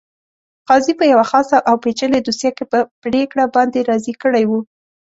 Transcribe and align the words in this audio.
قاضي 0.69 0.93
په 0.99 1.05
یوه 1.11 1.25
خاصه 1.31 1.57
او 1.69 1.75
پېچلې 1.83 2.19
دوسیه 2.21 2.51
کې 2.57 2.65
په 2.71 2.77
پرېکړه 3.03 3.45
باندې 3.55 3.79
راضي 3.89 4.13
کړی 4.21 4.43
وو. 4.49 4.59